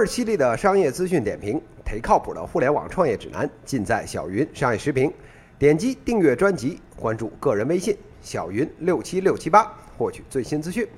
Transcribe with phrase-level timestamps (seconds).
[0.00, 5.12] 儿犀利的商业资讯点评，忒靠谱的互联网创业指南，尽在小云商业时评。
[5.58, 10.88] 点击订阅专辑，关注个人微信小云六七六七八，获取最新资讯。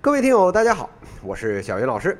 [0.00, 0.88] 各位听友，大家好，
[1.22, 2.18] 我是小云老师。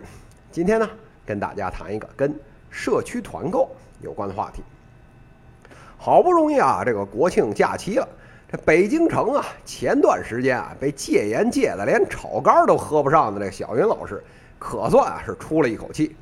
[0.50, 0.86] 今天呢，
[1.24, 3.70] 跟大家谈一个跟社区团购
[4.02, 4.62] 有关的话题。
[5.96, 8.06] 好不容易啊，这个国庆假期了，
[8.50, 14.22] 这北京城啊，前段时间啊，被戒严戒的连炒肝都喝不上的这小云老师。
[14.62, 16.14] 可算是出了一口气，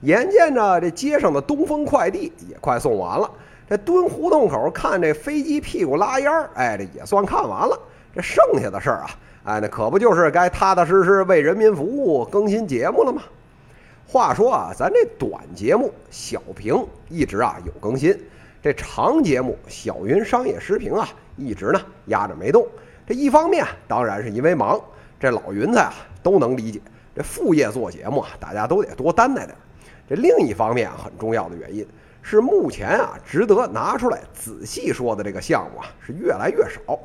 [0.00, 3.30] 眼见着这街上的东风快递也快送完了，
[3.70, 7.78] 这蹲胡同口看这飞机屁股拉烟儿，哎，这也算看完了。
[8.12, 9.10] 这剩下的事儿啊，
[9.44, 13.22] 哎，那可不就是该踏踏实实为人民服务、更新节目了吗？
[14.04, 18.18] 话说啊，咱这短节目小平一直啊有更新，
[18.60, 22.66] 这长节目小云商业时评啊一直呢压着没动。
[23.06, 24.80] 这一方面当然是因为忙，
[25.20, 26.80] 这老云彩啊都能理解。
[27.16, 29.56] 这副业做节目啊，大家都得多担待点。
[30.06, 31.84] 这另一方面啊，很重要的原因
[32.20, 36.98] 是，目前啊，值得拿出来仔细说的这个项目啊，是越来越少。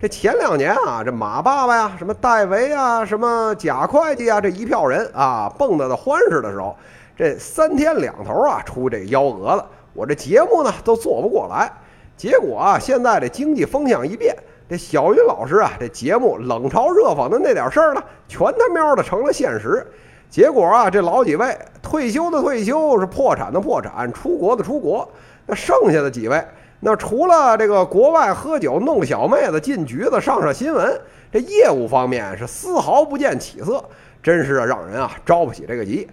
[0.00, 6.76] 这前两年啊，这马爸爸呀，什么戴维啊，什么贾会计啊，这一票人啊，蹦跶的欢实的时候，
[7.16, 11.70] 这三天两头啊出这幺蛾子，我这节目呢都做不过来。
[12.16, 14.36] 结果啊，现在这经济风向一变。
[14.72, 19.86] 这小云老师啊，这节目冷嘲热讽的那点事儿呢，全他喵的成了现实。
[20.30, 25.06] 结果啊，这老几位退休的退休，是破产的破产，出国的出国。
[25.44, 26.42] 那剩下的几位，
[26.80, 30.98] 那除了这个国外喝酒弄小妹子进局子上上新闻，
[31.30, 33.84] 这业务方面是丝毫不见起色，
[34.22, 36.08] 真是让人啊着不起这个急。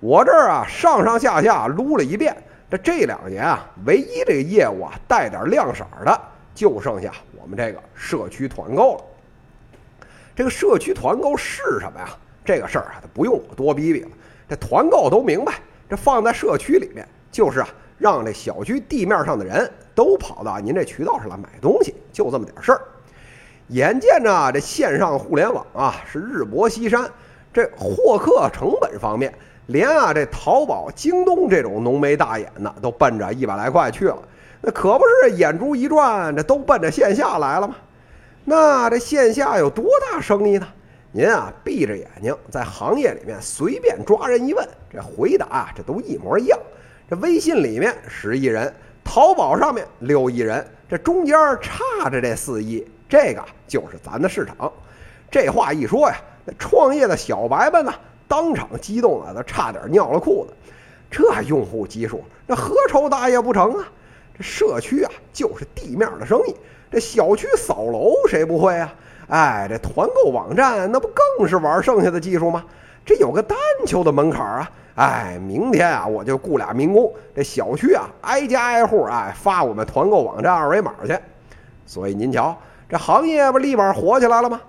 [0.00, 2.36] 我这儿啊上上下下撸了一遍，
[2.70, 6.20] 这这两年啊，唯一这个业务啊带点亮色的，
[6.54, 7.12] 就剩下。
[7.40, 9.04] 我们这个社区团购了，
[10.34, 12.08] 这个社区团购是什么呀？
[12.44, 14.08] 这个事儿啊，不用我多逼逼了。
[14.48, 15.54] 这团购都明白，
[15.88, 17.68] 这放在社区里面，就是啊，
[17.98, 22.80] 让这小区地面上的人都跑到您这渠道上来买东西，就这么点事儿。
[23.68, 27.08] 眼见着这线上互联网啊是日薄西山，
[27.52, 29.32] 这获客成本方面，
[29.66, 34.18] 连啊这淘宝、京东这种浓眉大眼的都奔着一百来块去了。
[34.64, 37.74] 那可不是眼珠一转，这都奔着线下来了吗？
[38.44, 40.66] 那这线下有多大生意呢？
[41.10, 46.58] 您啊，闭着眼睛在行业里面随便抓人一问，这回答啊这都一模一样。
[47.10, 48.72] 这微信里面十亿人，
[49.04, 54.72] 淘宝上面六亿人，这中间差着这四亿，这个就是咱的市场。
[55.30, 57.92] 这话一说呀，那创业的小白们呢，
[58.28, 60.54] 当场激动的都差点尿了裤子。
[61.10, 63.88] 这用户基数，那何愁大业不成啊？
[64.42, 66.54] 社区啊，就是地面的生意。
[66.90, 68.94] 这小区扫楼谁不会啊？
[69.28, 72.64] 哎，这团购网站那不更是玩剩下的技术吗？
[73.06, 74.70] 这有个单求的门槛啊！
[74.94, 81.18] 哎，明天啊，我就雇俩民工，这小区啊，挨家挨户哎发我们团购网站二维码去。
[81.86, 82.54] 所以您瞧，
[82.88, 84.60] 这行业不立马火起来了吗？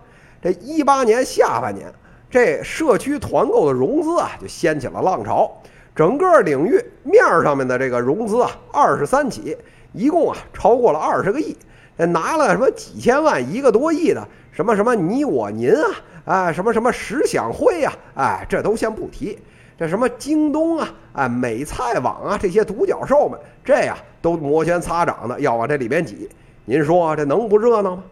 [0.42, 1.92] 这一八年下半年，
[2.30, 5.52] 这社区团购的融资啊，就掀起了浪潮。
[5.96, 9.56] 整个领域面上面的这个融资啊，二十三起，
[9.92, 11.56] 一共啊超过了二十个亿，
[11.98, 15.92] 拿了什么几千万、一个多亿的什么什么你我您啊，
[16.26, 19.38] 啊什么什么十享会呀，哎，这都先不提，
[19.78, 26.28] 这什么京东啊、啊美菜网啊这些独角兽们，这呀都摩拳擦掌的要往这里边挤，
[26.66, 28.04] 您说这能不热闹吗？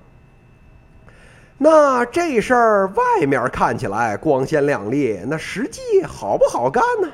[1.58, 7.08] 那这事儿外面看起来光鲜亮丽，那实际好不好干呢？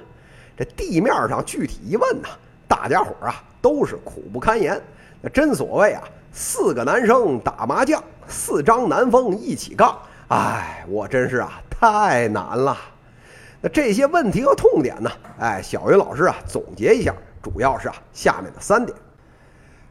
[0.57, 2.29] 这地面上具体一问呐，
[2.67, 4.81] 大家伙儿啊都是苦不堪言。
[5.21, 9.95] 那真所谓啊，四个男生打麻将，四张南风一起杠。
[10.29, 12.75] 哎，我真是啊太难了。
[13.61, 15.11] 那这些问题和痛点呢？
[15.39, 18.97] 哎，小云老师啊总结一下，主要是啊下面的三点。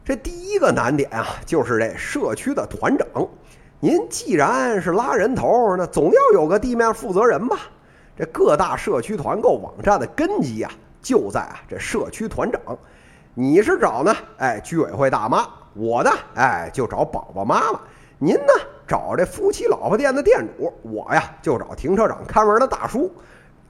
[0.03, 3.07] 这第一个难点啊，就是这社区的团长。
[3.79, 7.59] 您既然是拉人头，那总要有个地面负责人吧？
[8.17, 10.71] 这各大社区团购网站的根基啊，
[11.03, 12.59] 就在啊这社区团长。
[13.35, 14.11] 你是找呢？
[14.39, 17.79] 哎，居委会大妈；我呢，哎，就找宝宝妈妈。
[18.17, 18.53] 您呢，
[18.87, 23.13] 找这夫妻老婆店的店主；我呀，就找停车场看门的大叔。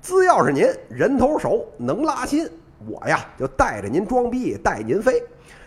[0.01, 2.49] 只要是您人头熟，能拉新，
[2.87, 5.21] 我呀就带着您装逼，带您飞。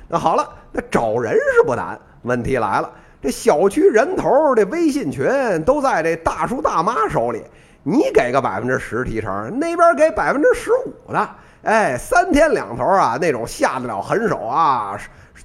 [0.09, 2.91] 那好了，那找人是不难，问题来了，
[3.21, 5.29] 这小区人头这微信群
[5.67, 7.43] 都在这大叔大妈手里。
[7.83, 11.29] 你给个百分之十提成，那边给百分之十五的，
[11.63, 14.99] 哎，三天两头啊，那种下得了狠手啊，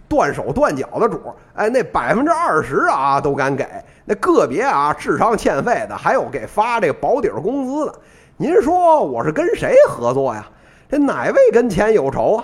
[0.07, 3.65] 断手断脚的主，哎，那百分之二十啊都敢给，
[4.03, 7.95] 那个别啊智商欠费的，还有给发这个保底工资的，
[8.37, 10.45] 您说我是跟谁合作呀？
[10.89, 12.43] 这哪位跟钱有仇啊？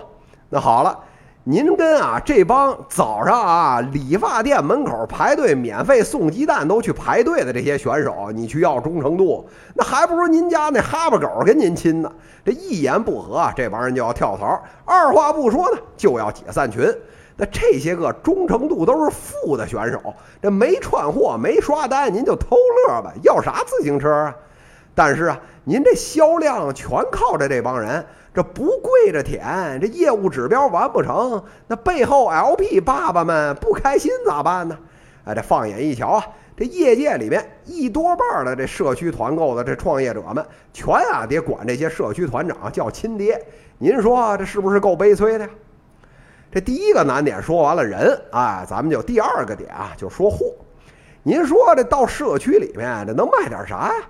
[0.49, 0.97] 那好了。
[1.43, 12.11] 您跟啊这帮早上啊理发店门口排队免费送鸡蛋都去排队的这些选手，你去要忠诚度，那还不如您家那哈巴狗跟您亲呢。
[12.45, 16.87] 这一言不合啊，这帮人就要跳槽，二话不说呢就要解散群。
[17.37, 19.99] 那这些个忠诚度都是负的选手，
[20.43, 22.55] 这没串货没刷单，您就偷
[22.87, 24.35] 乐吧，要啥自行车啊？
[24.93, 28.05] 但是啊，您这销量全靠着这帮人。
[28.33, 34.77] 这不跪着舔，这业务指标完不成，那背后 LP 爸爸们不开心咋办呢？
[35.25, 36.25] 哎，这放眼一瞧啊，
[36.55, 43.39] 这业界里面一多半的这社区团购的这创业者们，全啊得管这些社区团长叫亲爹。
[43.77, 45.49] 您说这是不是够悲催的呀？
[46.53, 50.45] 这第一个难点说完了人，哎，咱们就第二个点啊，就说货。
[51.23, 54.03] 您说这到社区里面，这能卖点啥呀？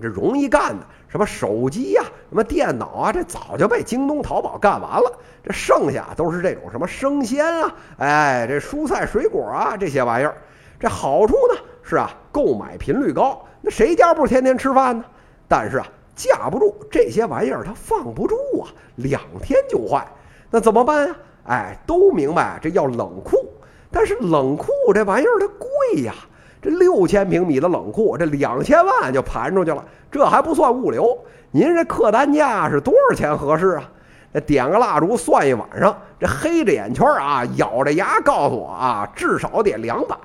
[0.00, 0.86] 这容易干的。
[1.12, 5.12] 什么手机呀，什么电脑啊，这早就被京东、淘宝干完了。
[5.44, 10.34] 这剩下都是这种什么生鲜啊，哎，这蔬菜水果啊这些玩意儿。
[10.80, 13.44] 这好处呢是啊，购买频率高。
[13.60, 15.04] 那谁家不是天天吃饭呢？
[15.46, 15.86] 但是啊，
[16.16, 20.10] 架不住这些玩意儿它放不住啊，两天就坏。
[20.50, 21.16] 那怎么办呀？
[21.44, 23.36] 哎，都明白这要冷库，
[23.90, 26.14] 但是冷库这玩意儿它贵呀。
[26.62, 31.18] 这六千平米的冷库，这两千万就盘出去了，这还不算物流。
[31.50, 33.90] 您这客单价是多少钱合适啊？
[34.32, 40.16] 这点个蜡烛算一晚上，这黑着眼圈啊，咬着牙告诉我啊，至少得两百。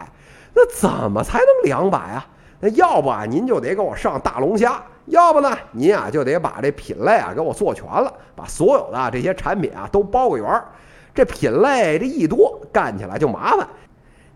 [0.54, 2.26] 那怎么才能两百啊？
[2.60, 10.66] 那要不啊，您就得给我上大龙虾；要不呢，您啊就得把这品类啊给我做全了，把所有的这些产品啊都包个圆儿。
[11.14, 13.68] 这品类这一多，干起来就麻烦。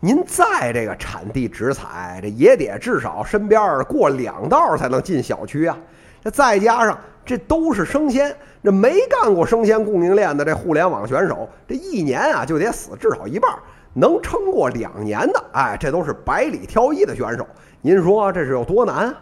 [0.03, 5.77] 您在这个产地直采，这也得至少身边过两道才能进小区啊。
[6.24, 13.51] 这再加上这都是生鲜，这没干过生鲜供应链的这互联网选手，这一年啊就得死至少一半。
[13.94, 17.45] 能撑过两年的，哎，这都是百里挑一的选手。
[17.81, 19.21] 您说这是有多难啊？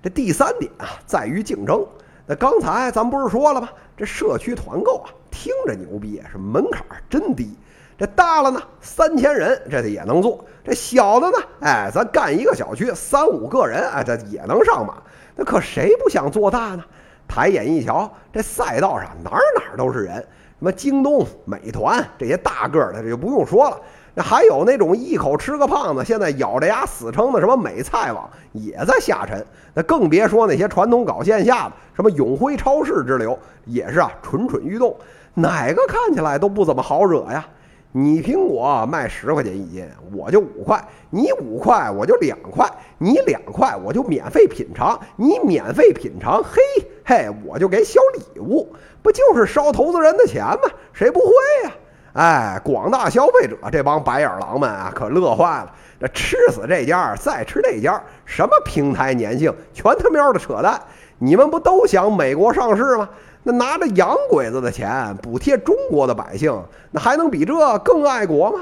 [0.00, 1.84] 这第三点啊，在于竞争。
[2.26, 3.68] 那刚才咱不是说了吗？
[3.96, 7.56] 这社区团购啊，听着牛逼，是门槛真低。
[8.00, 14.94] 这大了呢，三千人这也能做；这小的呢，哎，咱干一个小区三五个人，哎，这也能上马。
[15.36, 16.82] 那可谁不想做大呢？
[17.28, 20.24] 抬眼一瞧，这赛道上哪哪都是人，什
[20.60, 23.78] 么京东、美团这些大个的，这就不用说了。
[24.14, 29.44] 那还有那种一口吃个胖子，现在咬着牙死撑的什么美菜网也在下沉。
[29.74, 34.96] 那更别说那些传统搞线下的，什么永辉超市之流，也是啊蠢蠢欲动。
[35.34, 37.46] 哪个看起来都不怎么好惹呀？
[37.92, 40.78] 你苹果卖十块钱一斤，我就五块；
[41.10, 42.64] 你五块，我就两块；
[42.98, 46.60] 你两块，我就免费品尝；你免费品尝，嘿
[47.04, 48.72] 嘿，我就给小礼物，
[49.02, 50.70] 不就是烧投资人的钱吗？
[50.92, 51.26] 谁不会
[51.64, 51.72] 呀？
[52.12, 55.74] 哎，广大消费者这帮白眼狼们啊，可乐坏了！
[55.98, 60.80] 这吃死这家，再吃那家，什么平台粘性，全他喵的扯淡！
[61.22, 63.06] 你们不都想美国上市吗？
[63.42, 68.60] 那拿着洋鬼子的钱补贴中国的百姓，那还能比这更爱国吗？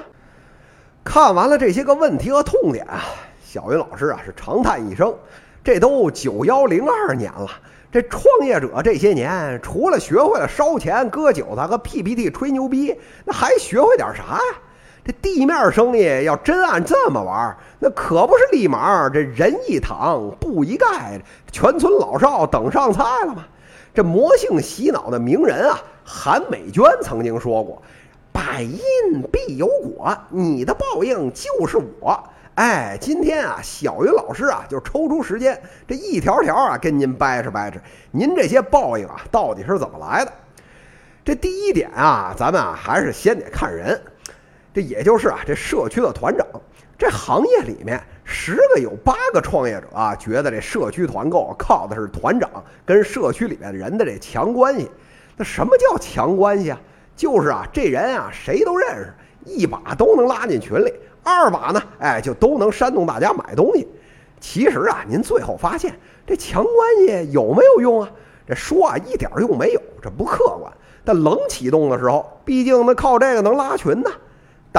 [1.05, 3.05] 看完了这些个问题和痛点啊，
[3.45, 5.15] 小云老师啊是长叹一声：
[5.63, 7.49] 这都九幺零二年了，
[7.93, 14.59] 这创业者这些年除了学会了烧钱、割韭菜和 PPT 吹牛逼，那还学会点啥呀？
[15.09, 21.19] 这地面生意要真按这么玩，那可不是立马这人一躺布一盖，
[21.51, 23.47] 全村老少等上菜了吗？
[23.95, 27.83] 这魔性洗脑的名人啊，韩美娟曾经说过
[28.31, 28.81] ：“百因
[29.33, 32.23] 必有果，你的报应就是我。”
[32.57, 37.79] 哎，今天啊，小云老师啊，就抽出时间，这一条条啊，跟您掰扯掰扯，
[38.11, 40.33] 您这些报应啊，到底是怎么来的？
[41.25, 43.99] 这第一点啊，咱们啊，还是先得看人，
[44.79, 46.47] 这也就是啊，这社区的团长，
[46.97, 48.01] 这行业里面。
[48.23, 52.49] 十个有八个创业者啊，觉得这社区团购靠的是团长
[52.87, 54.89] 跟社区里面人的这强关系。
[55.37, 56.81] 那什么叫强关系啊？
[57.17, 59.13] 就是啊，这人啊谁都认识，
[59.45, 60.95] 一把都能拉进群里，
[61.25, 63.89] 二把呢，哎，就都能煽动大家买东西。
[64.39, 65.93] 其实啊，您最后发现
[66.25, 66.75] 这强关
[67.25, 68.09] 系有没有用啊？
[68.47, 70.73] 这说啊一点用没有，这不客观。
[71.05, 74.09] 但冷启动的时候，毕竟那靠这个能拉群呢。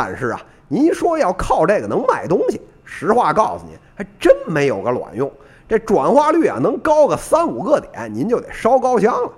[0.01, 2.61] 但是啊，您说要靠这个能卖东西？
[2.85, 5.29] 实话告诉您，还真没有个卵用。
[5.67, 9.29] 这转化率啊，能高个三五个点，您就得烧高香了。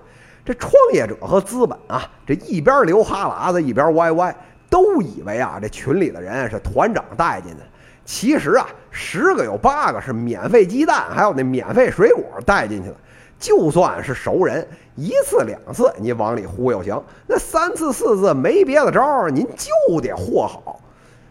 [0.46, 4.36] 这创业者和资本啊，这一边流哈喇子一边歪歪，
[4.70, 7.64] 都以为啊，这群里的人是团长带进的。
[8.06, 12.96] 其实啊，十个有八个是免费鸡蛋，还有那免费水果带进去的。
[13.42, 16.82] 就算是熟人，一次两次你往里忽悠。
[16.84, 20.80] 行，那三次四次没别的招儿，您就得和好。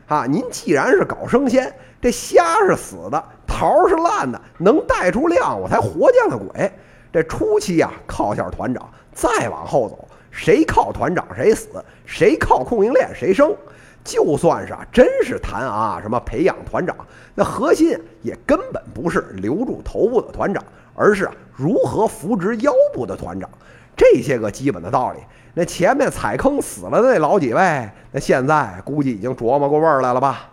[0.08, 6.72] 啊，您既然是搞生鲜，这虾是死的，桃是烂的，能带出量，我才活见了鬼。
[7.12, 11.68] 这初期啊，靠下团长，再往后走，谁靠团长谁死，
[12.04, 13.54] 谁靠供应链谁生。
[14.02, 16.96] 就算是啊，真是谈啊什么培养团长，
[17.36, 20.64] 那核心也根本不是留住头部的团长，
[21.00, 23.48] 而是如何扶植腰部的团长。
[23.96, 25.20] 这些个基本的道理，
[25.54, 30.50] 那前面踩坑死了的那老几位，那现在估计已经琢磨过味儿来了吧？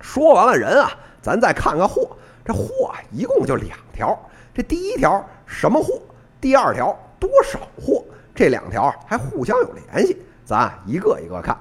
[0.00, 0.88] 说完了人啊，
[1.20, 2.08] 咱再看看货。
[2.44, 4.16] 这货啊，一共就两条。
[4.54, 5.94] 这第一条什么货？
[6.40, 8.04] 第二条多少货？
[8.34, 11.56] 这两条还互相有联系，咱一个一个看。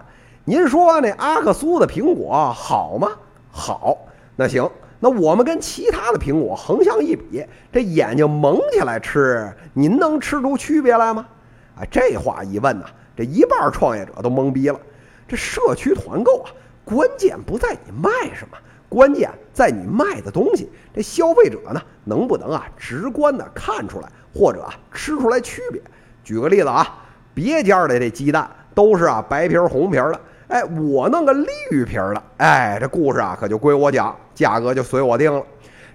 [0.46, 3.08] 您说那阿克苏的苹果好吗？
[3.50, 3.98] 好，
[4.36, 4.70] 那行，
[5.04, 11.28] 那我们跟其他的苹果横向一比，这眼睛蒙起来吃，您能吃出区别来吗？
[11.76, 14.80] 啊，这话一问呐，这一半创业者都懵逼了。
[15.28, 16.50] 这社区团购啊，
[16.86, 18.58] 关键不在你卖什么，
[18.88, 20.70] 关键在你卖的东西。
[20.96, 25.82] 这消费者呢，能不能啊直观的看出来，或者啊吃出来区别？
[26.24, 30.22] 举个例子啊，别家的这鸡蛋都是啊白皮红皮的。
[30.54, 35.44] 哎，我弄个绿皮儿的，哎，这故事啊可就归我讲，价格就随我定了。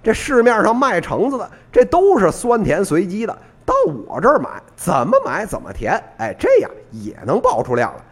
[0.02, 8.02] 这市面上卖橙子的，这都是酸甜随机的，到我这儿买，怎么买怎么甜，哎，这样也能爆出量来。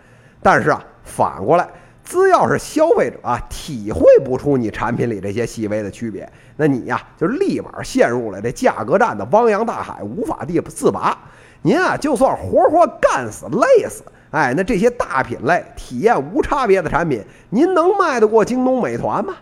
[0.41, 1.69] 但是啊，反过来，
[2.05, 11.19] 只要是消费者啊体会不出你产品里这些细微的区别，那你呀就立马陷入了这价格战的汪洋大海，无法地自拔。
[11.63, 14.05] 您啊，就算活活干死、累死。
[14.31, 19.35] 哎，那这些大品类、体验无差别的产品，您能卖得过京东、美团吗？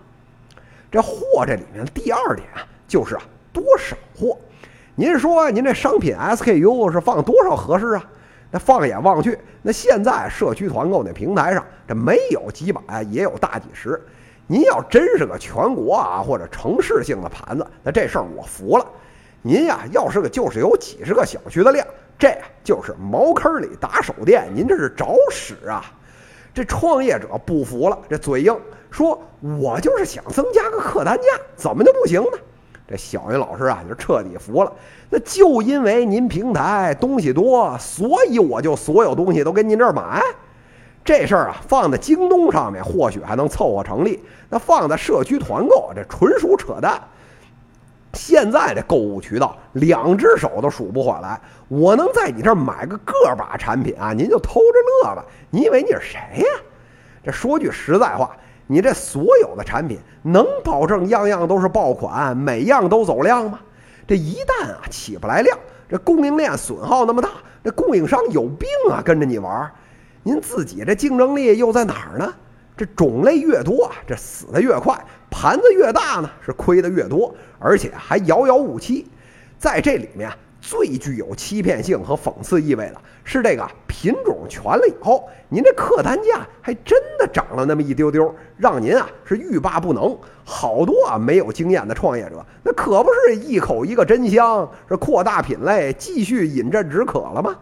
[0.90, 3.22] 这货这里面第二点啊，就是啊
[3.52, 4.38] 多少货。
[4.94, 8.04] 您说您这商品 SKU 是放多少合适啊？
[8.52, 14.00] 那放眼望去，那现在社区团购那平台上，这没有几百也有大几十。
[14.46, 18.86] 您要真是个全国啊或者城市性的盘子，那这事儿我服了。
[19.42, 21.84] 您呀，要是个就是有几十个小区的量。
[22.18, 25.84] 这就是茅坑里打手电，您这是找屎啊！
[26.54, 28.56] 这创业者不服了，这嘴硬
[28.90, 29.20] 说
[29.60, 31.24] ：“我就是想增加个客单价，
[31.56, 32.38] 怎么就不行呢？”
[32.86, 34.72] 这小云老师啊，就彻底服了。
[35.10, 40.22] 那就因为您平台东西多，所以我就所有东西都跟您这儿买。
[41.04, 47.02] 这事儿啊，放在京东上面或许还能凑合成立，那放在社区团购，这纯属扯淡。
[48.14, 51.40] 现在这购物渠道，两只手都数不过来。
[51.68, 55.24] 我能在你这儿买个个把产品啊，您就偷着乐吧。
[55.50, 56.46] 你以为你是谁呀？
[57.22, 63.58] 这说句实在话，你这所有的产品能保证样样都是爆款，每样都走量吗？
[64.06, 67.30] 这一旦啊起不来量，这供应链损耗那么大，
[67.64, 69.70] 这供应商有病啊，跟着你玩。
[70.22, 72.34] 您自己这竞争力又在哪儿呢？
[72.76, 74.96] 这种类越多，这死的越快；
[75.30, 79.06] 盘子越大呢，是亏的越多，而且还遥遥无期。
[79.58, 90.16] 在这里面最具有欺骗性和讽刺意味的是，这个品种全了以后，您这客单价还真的涨了那么一丢丢，让您啊是欲罢不能。
[90.44, 97.56] 好多啊没有经验的创业者，那可不是一口一个真香，是扩大品类，继续饮鸩止渴了吗？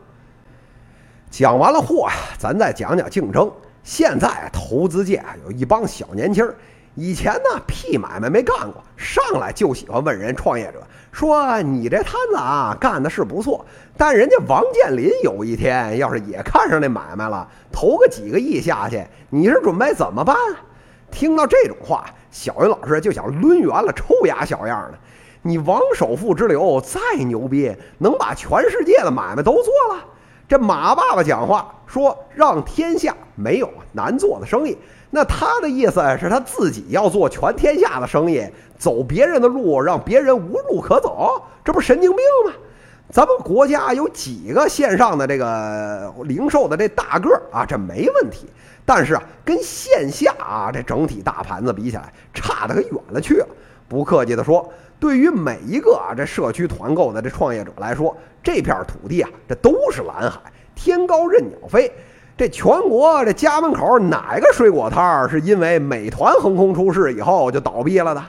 [1.30, 3.52] 讲完了货呀，咱再讲讲竞争。
[3.82, 6.54] 现在投资界有一帮小年轻儿，
[6.94, 20.36] 以前呢屁买卖没干过，上来就喜欢问人创业者说：“你这摊子啊干的是不错，但人家王健林有一天要是也看上那买卖了，投个几个亿下去，你是准备怎么办？”
[21.10, 24.98] 听到这种话，小云老师就想抡圆了抽牙小样的。
[25.42, 30.04] 你王首富之流再牛逼，能把全世界的买卖都做了？
[30.52, 34.76] 这马爸爸讲话说：“让天下没有难做的生意。”
[35.08, 42.52] 那他的意思是他自己要做全天下的生意，走别人的路，让别人无路可走，这不神经病吗？
[43.10, 48.46] 咱们国家有几个线上的这个零售的这大个儿啊，这没问题。
[48.84, 53.48] 但是啊，跟线下啊这整体大盘子比起来，差得可远了去了。
[53.88, 54.70] 不客气的说。
[55.02, 60.40] 对于每一个啊这社区团购的这创业者来说，这片土地啊，这都是蓝海，
[60.76, 61.90] 天高任鸟飞。
[62.36, 68.22] 这全国这家门口哪个水果摊儿是因为美团横空出世以后就倒闭了的？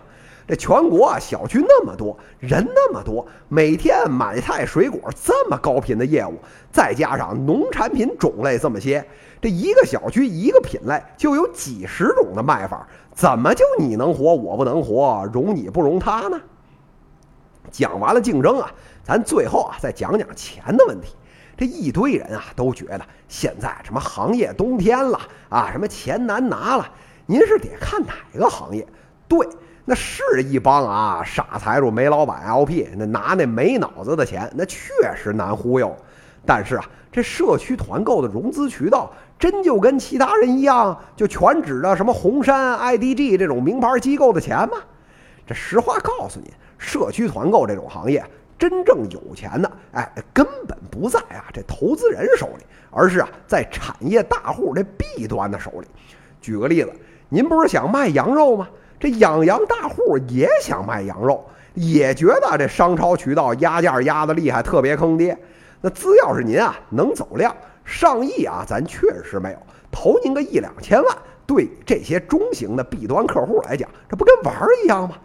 [0.48, 6.40] 这全国啊小区那么多，人那么多，每天买菜水果这么高频的业务，
[6.72, 9.06] 再加上农产品种类这么些，
[9.40, 16.42] 这一个小区一个品类就有几十种的卖法，怎么就你能活我不能活，容你不容他呢？
[17.72, 18.72] 讲完了竞争啊，
[19.04, 21.16] 咱最后啊再讲讲钱的问题。
[21.56, 26.90] 这一堆人啊都觉得现在什么行业冬天了啊，什么钱难拿了。
[27.26, 28.86] 您是得看哪个行业？
[29.28, 29.48] 对，
[29.86, 34.80] 那是一帮啊傻财主、煤老板、LP，那拿那没脑子的钱，那确
[35.16, 35.96] 实难忽悠。
[36.46, 44.78] 但是啊，这社区团购的融资渠道，真就跟其他人一样，就全指着什么红杉、IDG 这种名牌机构的钱吗？
[45.46, 46.52] 这实话告诉你，
[46.84, 48.22] 社区团购这种行业，
[48.60, 55.88] 真正有钱的，哎，根本不在啊这投资人手里，而是啊在产业大户这 B 端的手里。
[56.42, 56.94] 举个例子。
[57.30, 58.70] 您不是想卖羊肉吗？
[59.00, 65.36] 这养羊大户也想卖羊肉，也觉得这商超渠道压价压的厉害，特别坑爹。
[65.82, 69.58] 那只要是您啊能走量，上亿啊，咱确实没有，
[69.92, 75.16] 投您个一两千万，对这些中型的 B 端客户来讲，这不跟玩儿一样吗？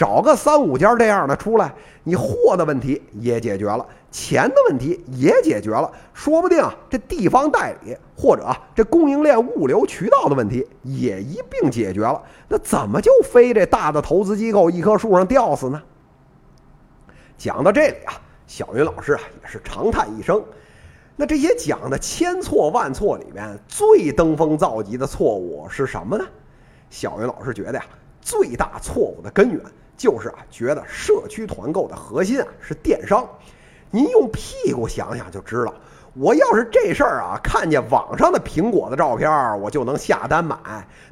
[0.00, 1.70] 找个三五家这样的出来，
[2.04, 12.22] 你货的问题也解决了，钱的问题也解决了，说不定啊，这地方代理或者啊这供应链物流渠道的问题也一并解决了。
[12.48, 15.82] 那怎么就非这大的投资机构一棵树上吊死呢？
[17.36, 18.14] 讲到这里啊，
[18.46, 20.42] 小云老师啊也是长叹一声。
[21.14, 26.24] 那这些讲的千错万错里面，最登峰造极的错误是什么呢？
[26.88, 27.84] 小云老师觉得呀，
[28.22, 29.60] 最大错误的根源。
[30.00, 33.28] 就是啊，觉得社区团购的核心啊是电商。
[33.90, 35.74] 您用屁股想想就知道。
[36.14, 40.56] 我要是这事儿啊，看见网上的苹果的照片，我就能下单买，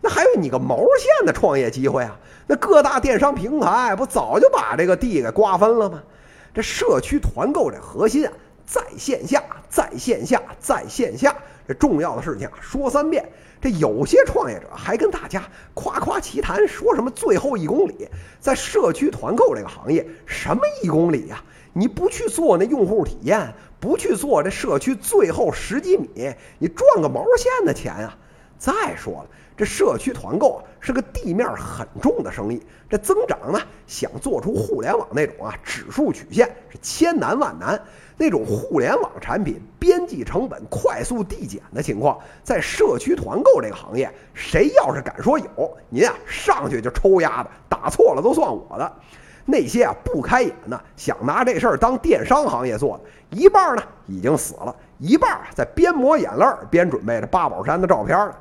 [0.01, 2.17] 那还有你个毛线的创业机会啊？
[2.47, 6.03] 那各大电商平台不早就把这个地给瓜分了吗？
[6.55, 8.33] 这社区团购这核心啊，
[8.65, 11.37] 在线下，在线下，在线下。
[11.69, 13.29] 这重要的事情啊，说三遍。
[13.61, 15.43] 这有些创业者还跟大家
[15.75, 18.09] 夸夸其谈，说什么最后一公里，
[18.41, 21.43] 在社区团购这个行业，什么一公里呀？
[21.73, 28.17] 你不去做那用户体验，不去做这社区最后十几米，你赚个毛线的钱啊！
[28.59, 37.81] 再说了，这社区团购啊是个地面很重的生意，这增长呢，想做出互联网那种啊指数曲线是千难万难。
[38.21, 48.93] 那种互联网产品边际成本快速递减的情况，在社区团购这个行业，谁要是敢说有，您啊上去就抽丫的，打错了都算我的。
[49.51, 58.35] 那些啊不开眼的，想拿这事儿当电商行业做的，一半呢已经死了，一半在边抹眼泪儿边准备着八宝山的照片呢。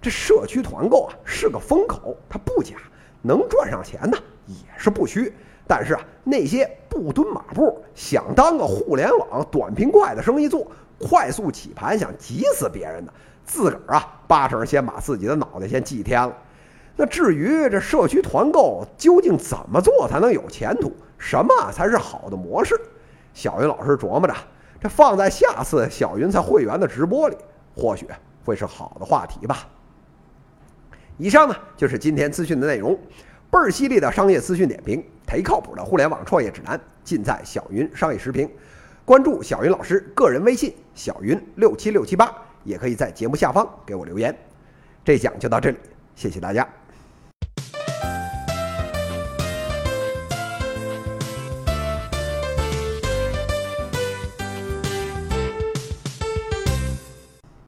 [0.00, 2.76] 这社区团购啊是个风口，它不假，
[3.20, 5.34] 能赚上钱呢也是不虚。
[5.66, 13.12] 但是啊，那些不蹲马步、想当个互联网短平快的生意做、快速起盘想急死别人的，
[13.44, 16.32] 自个儿啊八成先把自己的脑袋先祭天了。
[16.96, 22.80] 那至于这社区团购究竟怎么做才能有前途，什么才是好的模式？
[23.32, 24.34] 小云老师琢磨着，
[24.80, 27.36] 这放在下次小云在会员的直播里，
[27.74, 28.06] 或许
[28.44, 29.68] 会是好的话题吧。
[31.16, 32.98] 以上呢就是今天资讯的内容。
[33.50, 38.50] 倍儿犀利的商业资讯点评，忒靠谱的互联网创业指南，尽在小云商业时评。
[39.04, 44.36] 关注小云老师个人微信小云六七六七八，也可以在节目下方给我留言。
[45.04, 45.76] 这讲就到这里，
[46.16, 46.68] 谢谢大家。